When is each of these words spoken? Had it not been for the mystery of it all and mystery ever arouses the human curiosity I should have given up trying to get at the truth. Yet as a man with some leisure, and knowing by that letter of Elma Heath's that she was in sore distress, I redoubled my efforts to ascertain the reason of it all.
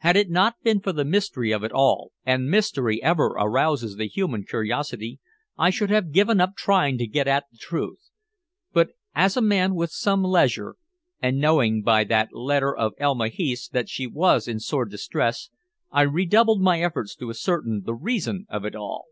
Had 0.00 0.18
it 0.18 0.28
not 0.28 0.56
been 0.62 0.80
for 0.80 0.92
the 0.92 1.02
mystery 1.02 1.50
of 1.50 1.64
it 1.64 1.72
all 1.72 2.12
and 2.26 2.50
mystery 2.50 3.02
ever 3.02 3.28
arouses 3.28 3.96
the 3.96 4.06
human 4.06 4.44
curiosity 4.44 5.18
I 5.56 5.70
should 5.70 5.88
have 5.88 6.12
given 6.12 6.42
up 6.42 6.56
trying 6.58 6.98
to 6.98 7.06
get 7.06 7.26
at 7.26 7.44
the 7.50 7.56
truth. 7.56 8.10
Yet 8.74 8.88
as 9.14 9.34
a 9.34 9.40
man 9.40 9.74
with 9.74 9.90
some 9.92 10.22
leisure, 10.22 10.76
and 11.22 11.40
knowing 11.40 11.80
by 11.82 12.04
that 12.04 12.34
letter 12.34 12.76
of 12.76 12.92
Elma 12.98 13.28
Heath's 13.28 13.66
that 13.70 13.88
she 13.88 14.06
was 14.06 14.46
in 14.46 14.60
sore 14.60 14.84
distress, 14.84 15.48
I 15.90 16.02
redoubled 16.02 16.60
my 16.60 16.82
efforts 16.82 17.16
to 17.16 17.30
ascertain 17.30 17.84
the 17.86 17.94
reason 17.94 18.44
of 18.50 18.66
it 18.66 18.74
all. 18.74 19.04